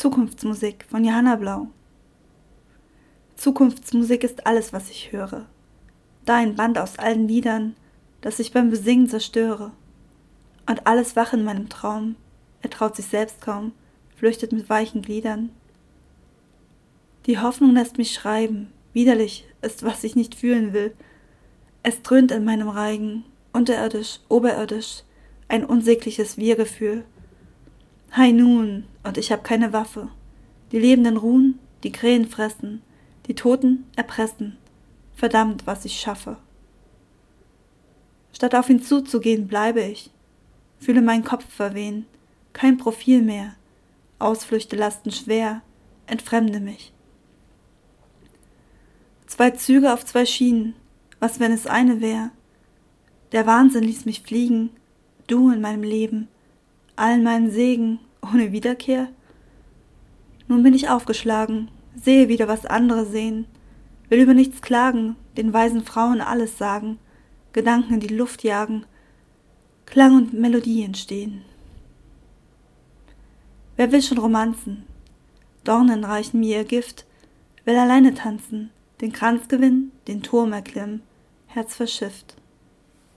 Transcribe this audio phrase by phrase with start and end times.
[0.00, 1.66] Zukunftsmusik von Johanna Blau.
[3.36, 5.44] Zukunftsmusik ist alles, was ich höre.
[6.24, 7.76] Da ein Band aus allen Liedern,
[8.22, 9.72] das ich beim Besingen zerstöre.
[10.66, 12.16] Und alles wach in meinem Traum,
[12.62, 13.72] er traut sich selbst kaum,
[14.16, 15.50] flüchtet mit weichen Gliedern.
[17.26, 20.94] Die Hoffnung lässt mich schreiben, widerlich ist, was ich nicht fühlen will.
[21.82, 25.02] Es dröhnt in meinem Reigen, unterirdisch, oberirdisch,
[25.48, 27.04] ein unsägliches Wir-Gefühl.
[28.12, 30.08] Hei nun, und ich hab keine Waffe.
[30.72, 32.82] Die Lebenden ruhen, die Krähen fressen,
[33.26, 34.58] die Toten erpressen.
[35.14, 36.36] Verdammt, was ich schaffe.
[38.32, 40.10] Statt auf ihn zuzugehen, bleibe ich,
[40.80, 42.06] fühle meinen Kopf verwehen,
[42.52, 43.54] kein Profil mehr,
[44.18, 45.62] Ausflüchte lasten schwer,
[46.08, 46.92] entfremde mich.
[49.28, 50.74] Zwei Züge auf zwei Schienen,
[51.20, 52.30] was wenn es eine wär?
[53.30, 54.70] Der Wahnsinn ließ mich fliegen,
[55.28, 56.26] du in meinem Leben,
[56.96, 59.08] allen meinen Segen, ohne Wiederkehr?
[60.48, 63.46] Nun bin ich aufgeschlagen, sehe wieder, was andere sehen,
[64.08, 66.98] will über nichts klagen, den weisen Frauen alles sagen,
[67.52, 68.84] Gedanken in die Luft jagen,
[69.86, 71.42] Klang und Melodie entstehen.
[73.76, 74.84] Wer will schon Romanzen?
[75.64, 77.06] Dornen reichen mir ihr Gift,
[77.64, 81.02] will alleine tanzen, den Kranz gewinnen, den Turm erklimmen,
[81.46, 82.36] Herz verschifft.